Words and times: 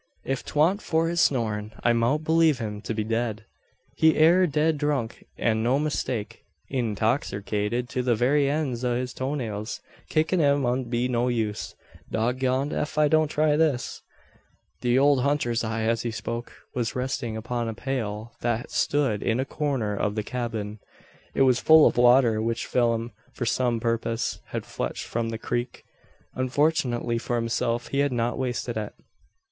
"If 0.25 0.43
'twa'n't 0.43 0.81
for 0.81 1.09
his 1.09 1.21
snorin' 1.21 1.73
I 1.83 1.93
mout 1.93 2.23
b'lieve 2.23 2.57
him 2.57 2.81
to 2.85 2.93
be 2.95 3.03
dead. 3.03 3.45
He 3.95 4.15
air 4.17 4.47
dead 4.47 4.79
drunk, 4.79 5.23
an 5.37 5.61
no 5.61 5.77
mistake; 5.77 6.43
intoxerkated 6.73 7.87
to 7.89 8.01
the 8.01 8.15
very 8.15 8.45
eends 8.47 8.83
o' 8.83 8.95
his 8.95 9.13
toe 9.13 9.35
nails. 9.35 9.79
Kickin' 10.09 10.39
him 10.39 10.65
'ud 10.65 10.89
be 10.89 11.07
no 11.07 11.27
use. 11.27 11.75
Dog 12.09 12.39
goned, 12.39 12.73
ef 12.73 12.97
I 12.97 13.09
don't 13.09 13.27
try 13.27 13.55
this." 13.55 14.01
The 14.81 14.97
old 14.97 15.21
hunter's 15.21 15.63
eye, 15.63 15.83
as 15.83 16.01
he 16.01 16.09
spoke, 16.09 16.51
was 16.73 16.95
resting 16.95 17.37
upon 17.37 17.69
a 17.69 17.75
pail 17.75 18.33
that 18.41 18.71
stood 18.71 19.21
in 19.21 19.39
a 19.39 19.45
corner 19.45 19.95
of 19.95 20.15
the 20.15 20.23
cabin. 20.23 20.79
It 21.35 21.43
was 21.43 21.59
full 21.59 21.85
of 21.85 21.97
water, 21.97 22.41
which 22.41 22.65
Phelim, 22.65 23.11
for 23.33 23.45
some 23.45 23.79
purpose, 23.79 24.39
had 24.47 24.65
fetched 24.65 25.05
from 25.05 25.29
the 25.29 25.37
creek. 25.37 25.83
Unfortunately 26.33 27.19
for 27.19 27.35
himself, 27.35 27.89
he 27.89 27.99
had 27.99 28.11
not 28.11 28.39
wasted 28.39 28.77
it. 28.77 28.95